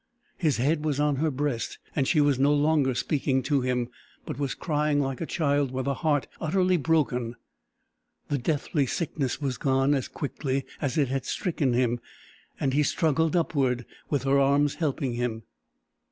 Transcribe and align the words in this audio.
His 0.39 0.57
head 0.57 0.83
was 0.83 0.99
on 0.99 1.17
her 1.17 1.29
breast, 1.29 1.77
and 1.95 2.07
she 2.07 2.19
was 2.19 2.39
no 2.39 2.51
longer 2.51 2.95
speaking 2.95 3.43
to 3.43 3.61
him, 3.61 3.89
but 4.25 4.39
was 4.39 4.55
crying 4.55 4.99
like 4.99 5.21
a 5.21 5.27
child 5.27 5.69
with 5.71 5.85
a 5.85 5.93
heart 5.93 6.25
utterly 6.39 6.75
broken. 6.75 7.35
The 8.27 8.39
deathly 8.39 8.87
sickness 8.87 9.39
was 9.39 9.59
gone 9.59 9.93
as 9.93 10.07
quickly 10.07 10.65
as 10.81 10.97
it 10.97 11.09
had 11.09 11.25
stricken 11.25 11.73
him, 11.73 11.99
and 12.59 12.73
he 12.73 12.81
struggled 12.81 13.35
upward, 13.35 13.85
with 14.09 14.23
her 14.23 14.39
arms 14.39 14.73
helping 14.73 15.13
him. 15.13 15.43